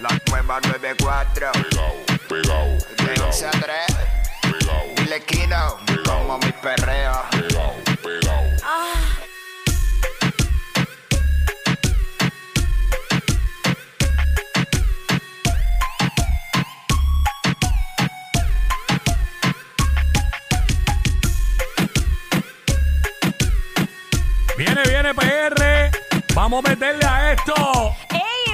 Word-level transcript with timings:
94. 0.00 1.52
Pegao, 1.52 1.96
pegao, 2.28 2.78
De 2.96 3.04
pegao, 3.04 3.26
11 3.28 3.46
a 3.46 3.50
3. 3.50 3.86
pegao, 4.42 4.84
Dile 4.96 5.20
Kino, 5.24 5.78
como 6.04 6.38
mi 6.38 6.52
perreo. 6.52 7.22
pegao, 7.30 7.74
pegao. 8.02 8.44
Viene, 24.56 24.82
viene 24.88 25.14
PR. 25.14 25.90
Vamos 26.34 26.64
a 26.64 26.68
meterle 26.68 27.04
a 27.06 27.32
esto. 27.32 27.54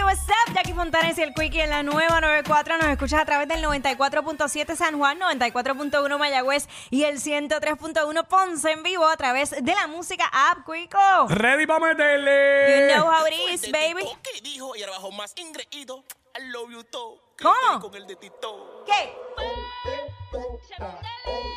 What's 0.04 0.28
up? 0.28 0.54
Jackie 0.54 0.72
Fontanes 0.74 1.16
y 1.18 1.22
el 1.22 1.32
Quickie 1.32 1.62
en 1.62 1.70
la 1.70 1.82
nueva 1.82 2.20
94. 2.20 2.76
Nos 2.76 2.88
escuchas 2.88 3.20
a 3.20 3.24
través 3.24 3.48
del 3.48 3.62
94.7 3.64 4.74
San 4.74 4.98
Juan, 4.98 5.18
94.1 5.20 6.18
Mayagüez 6.18 6.68
y 6.90 7.04
el 7.04 7.20
103.1 7.20 8.26
Ponce 8.26 8.72
en 8.72 8.82
vivo 8.82 9.06
a 9.06 9.16
través 9.16 9.50
de 9.50 9.74
la 9.74 9.86
música 9.86 10.24
app 10.32 10.66
Quico. 10.66 11.28
Ready 11.28 11.66
para 11.66 11.86
meterle. 11.86 12.88
You 12.88 12.94
know 12.94 13.06
how 13.06 13.26
it 13.26 13.34
is, 13.52 13.70
baby. 13.70 14.04
¿Qué 14.22 14.40
dijo? 14.42 14.74
Y 14.76 14.82
ahora 14.82 14.96
bajo 14.96 15.12
más 15.12 15.34
ingreído. 15.36 16.04
I 16.36 16.48
love 16.50 16.70
you 16.70 16.84
todo. 16.84 17.20
Que 17.36 17.44
¿Cómo? 17.44 17.80
Con 17.80 17.94
el 17.94 18.06
de 18.06 18.16
Tito. 18.16 18.84
¿Qué? 18.84 19.14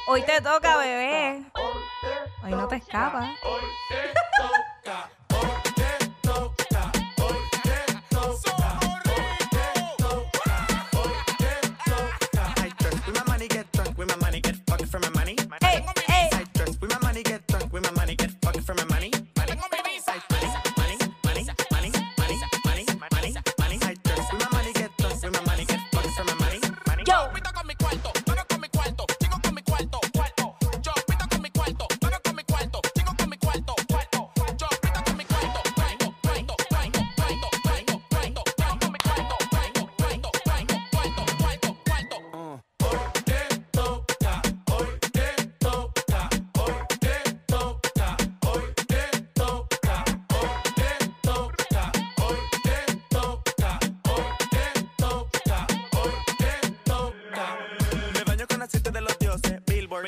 Hoy 0.07 0.21
te 0.21 0.39
toca, 0.41 0.77
bebé. 0.77 1.45
Hoy 2.43 2.51
no 2.51 2.67
te 2.67 2.75
escapas. 2.75 3.27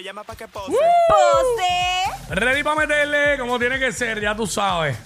Llama 0.07 0.23
pa' 0.23 0.35
que 0.35 0.47
pose. 0.47 0.71
Pose. 0.71 2.33
Ready 2.33 2.63
para 2.63 2.77
meterle 2.77 3.37
como 3.37 3.59
tiene 3.59 3.77
que 3.77 3.91
ser, 3.91 4.21
ya 4.21 4.35
tú 4.35 4.47
sabes. 4.47 4.97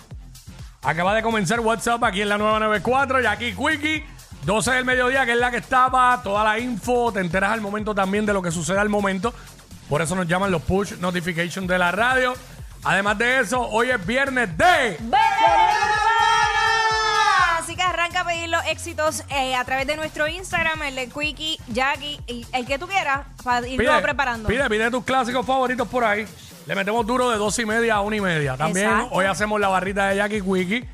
Acaba 0.83 1.15
de 1.15 1.23
comenzar 1.23 1.59
WhatsApp 1.59 2.03
aquí 2.03 2.21
en 2.21 2.29
la 2.29 2.37
994, 2.37 3.21
y 3.21 3.25
aquí 3.25 3.55
Quickie. 3.55 4.05
12 4.45 4.71
del 4.71 4.85
mediodía, 4.85 5.25
que 5.25 5.33
es 5.33 5.37
la 5.37 5.51
que 5.51 5.57
estaba, 5.57 6.19
toda 6.23 6.43
la 6.43 6.57
info, 6.57 7.11
te 7.13 7.19
enteras 7.19 7.51
al 7.51 7.61
momento 7.61 7.93
también 7.93 8.25
de 8.25 8.33
lo 8.33 8.41
que 8.41 8.51
sucede 8.51 8.79
al 8.79 8.89
momento. 8.89 9.33
Por 9.89 10.01
eso 10.01 10.15
nos 10.15 10.27
llaman 10.27 10.51
los 10.51 10.63
push 10.63 10.93
notifications 10.93 11.67
de 11.67 11.77
la 11.77 11.91
radio. 11.91 12.33
Además 12.83 13.17
de 13.19 13.39
eso, 13.39 13.59
hoy 13.59 13.89
es 13.89 14.03
viernes 14.05 14.55
de... 14.57 14.97
pedir 18.31 18.49
los 18.49 18.65
éxitos 18.65 19.23
eh, 19.29 19.55
a 19.55 19.65
través 19.65 19.85
de 19.87 19.95
nuestro 19.97 20.27
Instagram, 20.27 20.81
el 20.83 20.95
de 20.95 21.09
Quickie, 21.09 21.59
Jackie, 21.67 22.19
y 22.27 22.45
el 22.53 22.65
que 22.65 22.79
tú 22.79 22.87
quieras, 22.87 23.25
para 23.43 23.67
irlo 23.67 24.01
preparando. 24.01 24.47
Pide, 24.47 24.69
pide 24.69 24.89
tus 24.89 25.03
clásicos 25.03 25.45
favoritos 25.45 25.87
por 25.87 26.05
ahí. 26.05 26.25
Le 26.65 26.75
metemos 26.75 27.05
duro 27.05 27.29
de 27.29 27.37
dos 27.37 27.57
y 27.59 27.65
media 27.65 27.95
a 27.95 28.01
una 28.01 28.15
y 28.15 28.21
media. 28.21 28.55
También 28.55 28.87
Exacto. 28.87 29.15
hoy 29.15 29.25
hacemos 29.25 29.59
la 29.59 29.67
barrita 29.67 30.07
de 30.07 30.15
Jackie 30.15 30.41
Quickie. 30.41 30.87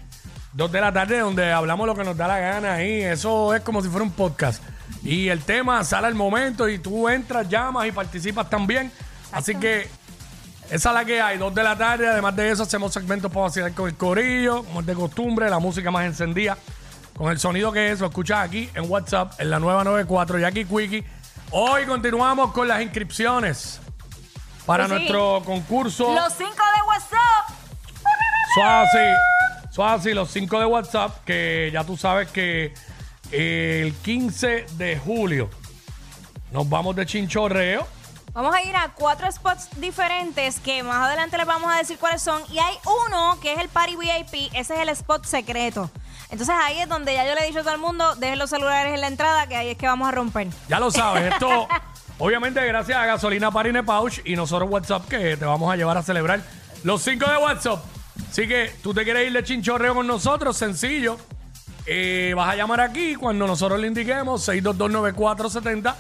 Dos 0.53 0.72
de 0.72 0.81
la 0.81 0.92
tarde 0.92 1.20
donde 1.20 1.52
hablamos 1.52 1.86
lo 1.86 1.94
que 1.94 2.03
nos 2.03 2.18
da 2.18 2.28
la 2.28 2.40
gana 2.40 2.74
ahí. 2.74 3.03
Eso 3.03 3.53
es 3.53 3.62
como 3.62 3.84
si 3.84 3.90
fuera 3.90 4.03
un 4.03 4.12
podcast. 4.12 4.64
Y 5.03 5.30
el 5.30 5.44
tema 5.44 5.84
sale 5.84 6.08
al 6.08 6.16
momento 6.16 6.68
y 6.68 6.80
tú 6.80 7.08
entras, 7.08 7.47
llamas 7.47 7.86
y 7.86 7.92
participas 7.92 8.50
también. 8.50 8.92
Así 9.31 9.53
que 9.56 9.88
esa 10.72 10.90
es 10.90 10.96
la 10.96 11.06
que 11.06 11.22
hay. 11.22 11.38
Dos 11.38 11.53
de 11.53 11.64
la 11.64 11.78
tarde. 11.78 12.08
Además 12.08 12.36
de 12.36 12.50
eso 12.50 12.64
hacemos 12.64 12.92
segmentos 12.94 13.30
para 13.30 13.44
vacilar 13.44 13.74
con 13.74 13.88
el 13.88 13.96
corillo. 13.96 14.64
Como 14.64 14.80
es 14.80 14.86
de 14.88 14.96
costumbre, 14.96 15.50
la 15.50 15.59
música 15.59 15.92
más 15.92 16.06
encendida. 16.06 16.58
Con 17.17 17.31
el 17.31 17.39
sonido 17.39 17.72
que 17.72 17.91
es, 17.91 18.00
lo 18.00 18.07
escuchas 18.07 18.39
aquí 18.45 18.69
en 18.75 18.89
WhatsApp, 18.89 19.39
en 19.39 19.50
la 19.50 19.59
nueva 19.59 19.83
94, 19.83 20.38
Jackie 20.39 20.66
Quickie. 20.66 21.03
Hoy 21.51 21.85
continuamos 21.85 22.51
con 22.51 22.67
las 22.67 22.81
inscripciones 22.81 23.79
para 24.66 24.85
Pues 24.88 25.00
sí. 25.00 25.05
nuestro 25.05 25.41
concurso. 25.44 26.13
Los 26.13 26.33
cinco 26.33 26.51
de 26.51 26.81
WhatsApp. 26.88 27.57
Suazi, 28.53 29.72
Suazi, 29.72 30.13
los 30.13 30.29
cinco 30.29 30.59
de 30.59 30.66
WhatsApp, 30.66 31.23
que 31.25 31.69
ya 31.73 31.83
tú 31.83 31.97
sabes 31.97 32.29
que 32.29 32.73
el 33.31 33.94
15 33.95 34.67
de 34.73 34.97
julio 34.99 35.49
nos 36.51 36.69
vamos 36.69 36.95
de 36.95 37.05
chinchorreo. 37.05 37.88
Vamos 38.34 38.53
a 38.53 38.61
ir 38.61 38.75
a 38.75 38.89
cuatro 38.94 39.31
spots 39.31 39.69
diferentes 39.78 40.59
que 40.59 40.84
más 40.84 41.07
adelante 41.07 41.35
les 41.38 41.47
vamos 41.47 41.72
a 41.73 41.78
decir 41.78 41.97
cuáles 41.97 42.22
son. 42.22 42.44
Y 42.51 42.59
hay 42.59 42.75
uno 43.07 43.39
que 43.41 43.53
es 43.53 43.59
el 43.59 43.69
Party 43.69 43.95
VIP, 43.95 44.51
ese 44.53 44.75
es 44.75 44.79
el 44.81 44.89
spot 44.89 45.25
secreto. 45.25 45.89
Entonces 46.30 46.56
ahí 46.60 46.80
es 46.80 46.90
donde 46.90 47.14
ya 47.14 47.26
yo 47.26 47.36
le 47.36 47.44
he 47.44 47.48
dicho 47.48 47.60
a 47.60 47.64
todo 47.64 47.74
el 47.74 47.80
mundo, 47.80 48.16
dejen 48.16 48.38
los 48.38 48.50
celulares 48.50 48.94
en 48.94 49.02
la 49.02 49.08
entrada, 49.08 49.48
que 49.48 49.56
ahí 49.56 49.70
es 49.70 49.78
que 49.78 49.88
vamos 49.88 50.08
a 50.08 50.12
romper. 50.12 50.48
Ya 50.68 50.80
lo 50.80 50.92
sabes, 50.92 51.34
esto 51.34 51.68
obviamente 52.20 52.66
gracias 52.66 52.98
a 52.98 53.06
Gasolina 53.06 53.52
Parine 53.52 53.84
Pouch 53.84 54.20
y 54.26 54.36
nosotros 54.36 54.70
WhatsApp 54.70 55.08
que 55.08 55.38
te 55.38 55.46
vamos 55.46 55.72
a 55.72 55.76
llevar 55.78 55.98
a 55.98 56.04
celebrar 56.04 56.42
los 56.84 57.02
cinco 57.02 57.30
de 57.30 57.38
WhatsApp. 57.38 57.84
Así 58.30 58.48
que 58.48 58.72
tú 58.84 58.94
te 58.94 59.04
quieres 59.04 59.28
ir 59.28 59.34
de 59.34 59.44
chinchorreo 59.44 59.96
con 59.96 60.08
nosotros, 60.08 60.58
sencillo. 60.58 61.18
Eh, 61.86 62.34
vas 62.36 62.52
a 62.54 62.56
llamar 62.56 62.82
aquí 62.82 63.16
cuando 63.16 63.48
nosotros 63.48 63.80
le 63.80 63.88
indiquemos 63.88 64.48
6229470 64.50 65.96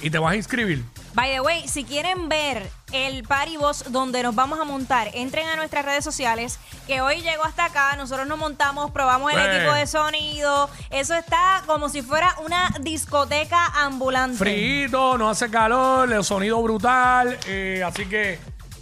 y 0.00 0.10
te 0.10 0.18
vas 0.18 0.32
a 0.32 0.36
inscribir. 0.36 0.84
By 1.12 1.30
the 1.30 1.40
way, 1.40 1.68
si 1.68 1.84
quieren 1.84 2.28
ver 2.28 2.70
el 2.94 3.24
party 3.24 3.56
boss 3.56 3.84
donde 3.90 4.22
nos 4.22 4.34
vamos 4.34 4.60
a 4.60 4.64
montar, 4.64 5.10
entren 5.14 5.48
a 5.48 5.56
nuestras 5.56 5.84
redes 5.84 6.04
sociales, 6.04 6.58
que 6.86 7.00
hoy 7.00 7.22
llegó 7.22 7.44
hasta 7.44 7.66
acá, 7.66 7.96
nosotros 7.96 8.26
nos 8.26 8.38
montamos, 8.38 8.92
probamos 8.92 9.32
el 9.32 9.40
equipo 9.40 9.74
de 9.74 9.86
sonido, 9.86 10.70
eso 10.90 11.14
está 11.14 11.62
como 11.66 11.88
si 11.88 12.02
fuera 12.02 12.34
una 12.44 12.72
discoteca 12.80 13.66
ambulante. 13.74 14.38
Frito, 14.38 15.18
no 15.18 15.28
hace 15.28 15.50
calor, 15.50 16.12
el 16.12 16.22
sonido 16.24 16.62
brutal. 16.62 17.36
eh, 17.46 17.82
así 17.84 18.06
que 18.06 18.38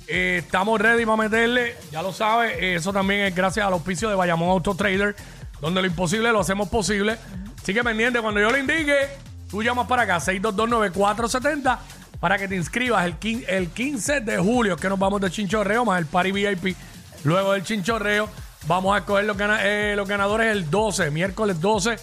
eh, 0.09 0.43
estamos 0.45 0.79
ready 0.79 1.07
para 1.07 1.17
meterle. 1.17 1.77
Ya 1.91 2.03
lo 2.03 2.13
sabes, 2.13 2.57
eh, 2.59 2.75
eso 2.75 2.93
también 2.93 3.21
es 3.23 3.35
gracias 3.35 3.67
al 3.67 3.73
auspicio 3.73 4.11
de 4.11 4.15
Bayamón 4.15 4.51
Auto 4.51 4.75
Trader, 4.75 5.17
donde 5.61 5.81
lo 5.81 5.87
imposible 5.87 6.31
lo 6.33 6.41
hacemos 6.41 6.69
posible. 6.69 7.17
Así 7.63 7.73
que 7.73 7.83
pendiente, 7.83 8.21
cuando 8.21 8.41
yo 8.41 8.51
le 8.51 8.59
indique, 8.59 9.09
tú 9.51 9.63
llamas 9.63 9.87
para 9.87 10.03
acá, 10.03 10.19
6229470, 10.19 11.79
para 12.23 12.39
que 12.39 12.47
te 12.47 12.55
inscribas 12.55 13.05
el, 13.05 13.19
quin- 13.19 13.45
el 13.49 13.71
15 13.71 14.21
de 14.21 14.39
julio, 14.39 14.77
que 14.77 14.89
nos 14.89 14.97
vamos 14.97 15.21
de 15.21 15.29
chinchorreo, 15.29 15.85
más 15.85 15.99
el 15.99 16.07
Party 16.07 16.31
VIP. 16.31 16.77
Luego 17.25 17.53
del 17.53 17.65
chinchorreo, 17.65 18.29
vamos 18.69 18.95
a 18.95 18.99
escoger 18.99 19.25
los, 19.25 19.37
gana- 19.37 19.59
eh, 19.65 19.95
los 19.97 20.07
ganadores 20.09 20.47
el 20.53 20.71
12, 20.71 21.11
miércoles 21.11 21.61
12 21.61 21.97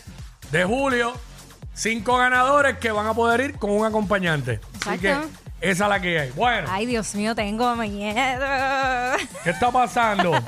de 0.51 0.63
julio. 0.65 1.13
Cinco 1.73 2.17
ganadores 2.17 2.79
que 2.79 2.91
van 2.91 3.07
a 3.07 3.13
poder 3.13 3.39
ir 3.39 3.53
con 3.57 3.71
un 3.71 3.85
acompañante. 3.85 4.59
Así 4.85 4.99
que 4.99 5.11
Exacto. 5.11 5.29
esa 5.61 5.83
es 5.85 5.89
la 5.89 6.01
que 6.01 6.19
hay. 6.19 6.31
Bueno, 6.31 6.67
Ay, 6.69 6.85
Dios 6.85 7.15
mío, 7.15 7.33
tengo 7.33 7.73
miedo. 7.77 8.13
¿qué 9.45 9.49
está 9.51 9.71
pasando? 9.71 10.33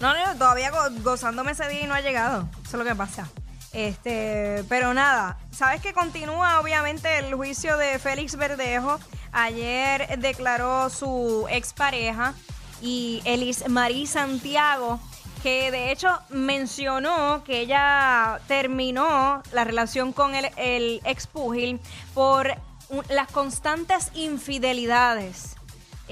No, 0.00 0.14
no, 0.14 0.34
todavía 0.38 0.70
go- 0.70 0.78
gozándome 1.02 1.52
ese 1.52 1.68
día 1.68 1.82
y 1.82 1.86
no 1.86 1.92
ha 1.92 2.00
llegado. 2.00 2.48
Eso 2.64 2.78
es 2.78 2.82
lo 2.82 2.84
que 2.84 2.94
pasa. 2.94 3.28
Este, 3.72 4.64
pero 4.68 4.94
nada, 4.94 5.38
sabes 5.52 5.80
que 5.80 5.92
continúa 5.92 6.58
obviamente 6.60 7.18
el 7.18 7.34
juicio 7.34 7.76
de 7.76 7.98
Félix 7.98 8.36
Verdejo. 8.36 8.98
Ayer 9.32 10.18
declaró 10.18 10.90
su 10.90 11.46
expareja 11.48 12.34
y 12.82 13.22
Elis 13.24 13.68
Marí 13.68 14.06
Santiago, 14.06 14.98
que 15.42 15.70
de 15.70 15.92
hecho 15.92 16.08
mencionó 16.30 17.44
que 17.44 17.60
ella 17.60 18.40
terminó 18.48 19.42
la 19.52 19.64
relación 19.64 20.12
con 20.12 20.34
el, 20.34 20.50
el 20.56 21.00
ex 21.04 21.28
púgil 21.28 21.80
por 22.12 22.56
las 23.08 23.30
constantes 23.30 24.10
infidelidades. 24.14 25.56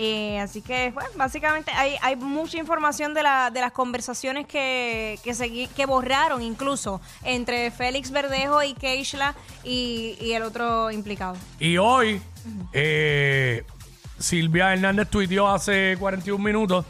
Eh, 0.01 0.39
así 0.39 0.63
que, 0.63 0.93
bueno, 0.93 1.11
básicamente 1.17 1.73
hay, 1.73 1.97
hay 2.03 2.15
mucha 2.15 2.57
información 2.57 3.15
de, 3.15 3.25
la, 3.25 3.51
de 3.51 3.61
las 3.61 3.73
conversaciones 3.73 4.47
que, 4.47 5.19
que, 5.25 5.69
que 5.75 5.87
borraron 5.87 6.41
incluso 6.41 7.01
entre 7.25 7.73
Félix 7.73 8.13
Verdejo 8.13 8.63
y 8.63 8.75
Keishla 8.75 9.35
y, 9.65 10.17
y 10.21 10.35
el 10.35 10.45
otro 10.45 10.93
implicado. 10.93 11.37
Y 11.59 11.79
hoy, 11.79 12.23
eh, 12.73 13.65
Silvia 14.21 14.73
Hernández 14.73 15.09
tuiteó 15.09 15.49
hace 15.49 15.97
41 15.99 16.43
minutos 16.43 16.85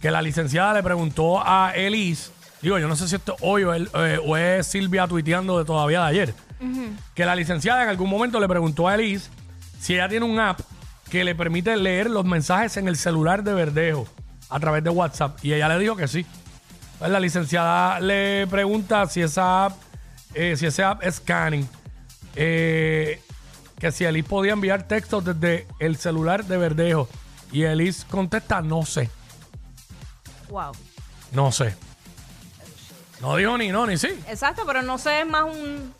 que 0.00 0.10
la 0.10 0.20
licenciada 0.20 0.74
le 0.74 0.82
preguntó 0.82 1.40
a 1.42 1.72
Elise, 1.74 2.30
digo, 2.60 2.78
yo 2.78 2.86
no 2.86 2.96
sé 2.96 3.08
si 3.08 3.16
esto 3.16 3.32
es 3.32 3.38
hoy 3.42 3.64
o, 3.64 3.72
el- 3.72 3.88
eh, 3.94 4.18
o 4.24 4.36
es 4.36 4.66
Silvia 4.66 5.06
tuiteando 5.06 5.58
de 5.58 5.64
todavía 5.64 6.02
de 6.02 6.06
ayer, 6.08 6.34
que 7.14 7.24
la 7.24 7.34
licenciada 7.34 7.82
en 7.82 7.88
algún 7.88 8.10
momento 8.10 8.38
le 8.40 8.48
preguntó 8.48 8.88
a 8.88 8.94
Elise 8.94 9.30
si 9.80 9.94
ella 9.94 10.06
tiene 10.08 10.26
un 10.26 10.38
app 10.38 10.60
que 11.10 11.24
le 11.24 11.34
permite 11.34 11.76
leer 11.76 12.10
los 12.10 12.24
mensajes 12.24 12.76
en 12.76 12.88
el 12.88 12.96
celular 12.96 13.42
de 13.44 13.54
Verdejo 13.54 14.06
a 14.48 14.58
través 14.60 14.82
de 14.84 14.90
WhatsApp. 14.90 15.38
Y 15.44 15.52
ella 15.52 15.68
le 15.68 15.78
dijo 15.78 15.96
que 15.96 16.08
sí. 16.08 16.26
Pues 16.98 17.10
la 17.10 17.20
licenciada 17.20 18.00
le 18.00 18.46
pregunta 18.48 19.06
si 19.06 19.20
esa 19.22 19.66
app, 19.66 19.76
eh, 20.34 20.56
si 20.56 20.66
ese 20.66 20.82
app 20.82 21.02
es 21.02 21.16
scanning. 21.16 21.68
Eh, 22.34 23.20
que 23.78 23.92
si 23.92 24.04
Elise 24.04 24.28
podía 24.28 24.52
enviar 24.54 24.84
textos 24.88 25.24
desde 25.24 25.66
el 25.78 25.96
celular 25.96 26.44
de 26.44 26.56
Verdejo. 26.56 27.08
Y 27.52 27.62
Elise 27.64 28.04
contesta, 28.10 28.60
no 28.62 28.84
sé, 28.84 29.08
Wow. 30.48 30.72
no 31.32 31.52
sé. 31.52 31.74
No 33.20 33.36
dijo 33.36 33.56
ni 33.58 33.68
no 33.68 33.86
ni 33.86 33.96
sí. 33.96 34.08
Exacto, 34.28 34.62
pero 34.66 34.82
no 34.82 34.98
sé, 34.98 35.20
es 35.20 35.26
más 35.26 35.44
un... 35.44 35.94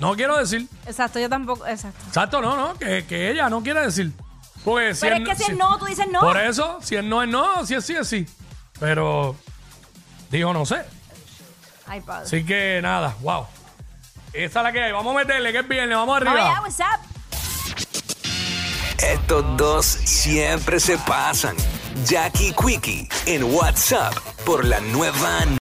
No 0.00 0.16
quiero 0.16 0.38
decir. 0.38 0.66
Exacto, 0.86 1.20
yo 1.20 1.28
tampoco, 1.28 1.66
exacto. 1.66 2.02
Exacto, 2.06 2.40
no, 2.40 2.56
no, 2.56 2.74
que, 2.74 3.04
que 3.06 3.30
ella 3.30 3.50
no 3.50 3.62
quiere 3.62 3.82
decir. 3.82 4.10
Porque 4.64 4.94
si 4.94 5.02
Pero 5.02 5.16
es 5.16 5.28
que 5.28 5.36
si 5.36 5.52
es 5.52 5.58
no, 5.58 5.78
tú 5.78 5.84
dices 5.84 6.06
no. 6.10 6.20
Por 6.20 6.38
eso, 6.38 6.78
si 6.82 6.96
es 6.96 7.04
no 7.04 7.22
es 7.22 7.28
no, 7.28 7.66
si 7.66 7.74
es 7.74 7.84
sí 7.84 7.94
es 7.94 8.08
sí. 8.08 8.26
Pero 8.78 9.36
dijo 10.30 10.54
no 10.54 10.64
sé. 10.64 10.82
Ay, 11.86 12.00
padre. 12.00 12.24
Así 12.24 12.44
que 12.44 12.80
nada, 12.82 13.14
wow. 13.20 13.46
Esa 14.32 14.60
es 14.60 14.64
la 14.64 14.72
que 14.72 14.82
hay. 14.82 14.92
Vamos 14.92 15.14
a 15.14 15.18
meterle, 15.18 15.52
que 15.52 15.58
es 15.58 15.68
viernes, 15.68 15.96
vamos 15.96 16.16
arriba. 16.16 16.34
Vamos 16.34 16.80
allá, 16.80 16.92
what's 16.96 17.04
up? 17.04 17.10
Estos 19.02 19.56
dos 19.56 19.86
siempre 19.86 20.80
se 20.80 20.96
pasan. 20.98 21.56
Jackie 22.06 22.54
Quickie 22.54 23.08
en 23.26 23.44
WhatsApp 23.54 24.14
por 24.46 24.64
la 24.64 24.80
nueva 24.80 25.44